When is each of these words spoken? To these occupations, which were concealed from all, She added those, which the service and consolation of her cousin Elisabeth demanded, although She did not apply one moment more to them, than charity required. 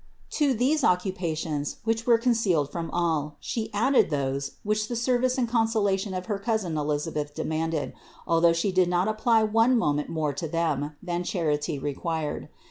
To 0.31 0.55
these 0.55 0.83
occupations, 0.83 1.75
which 1.83 2.07
were 2.07 2.17
concealed 2.17 2.71
from 2.71 2.89
all, 2.89 3.37
She 3.39 3.71
added 3.71 4.09
those, 4.09 4.53
which 4.63 4.87
the 4.87 4.95
service 4.95 5.37
and 5.37 5.47
consolation 5.47 6.15
of 6.15 6.25
her 6.25 6.39
cousin 6.39 6.75
Elisabeth 6.75 7.35
demanded, 7.35 7.93
although 8.25 8.51
She 8.53 8.71
did 8.71 8.89
not 8.89 9.07
apply 9.07 9.43
one 9.43 9.77
moment 9.77 10.09
more 10.09 10.33
to 10.33 10.47
them, 10.47 10.95
than 11.03 11.23
charity 11.23 11.77
required. 11.77 12.49